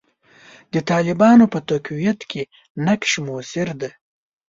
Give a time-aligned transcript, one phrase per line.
[0.73, 2.43] د طالبانو په تقویت کې
[2.87, 3.91] نقش موثر دی.